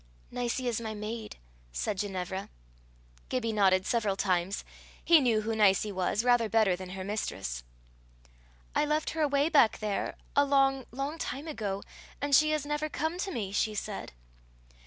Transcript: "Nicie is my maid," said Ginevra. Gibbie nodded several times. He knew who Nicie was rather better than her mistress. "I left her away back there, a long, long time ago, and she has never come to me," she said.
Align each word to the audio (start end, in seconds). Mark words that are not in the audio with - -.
"Nicie 0.31 0.67
is 0.67 0.81
my 0.81 0.95
maid," 0.95 1.37
said 1.71 1.99
Ginevra. 1.99 2.49
Gibbie 3.29 3.53
nodded 3.53 3.85
several 3.85 4.15
times. 4.15 4.65
He 5.05 5.19
knew 5.21 5.41
who 5.41 5.55
Nicie 5.55 5.91
was 5.91 6.23
rather 6.23 6.49
better 6.49 6.75
than 6.75 6.89
her 6.97 7.03
mistress. 7.03 7.63
"I 8.73 8.83
left 8.83 9.11
her 9.11 9.21
away 9.21 9.47
back 9.47 9.77
there, 9.77 10.15
a 10.35 10.43
long, 10.43 10.85
long 10.89 11.19
time 11.19 11.47
ago, 11.47 11.83
and 12.19 12.33
she 12.35 12.49
has 12.49 12.65
never 12.65 12.89
come 12.89 13.19
to 13.19 13.31
me," 13.31 13.51
she 13.51 13.75
said. 13.75 14.13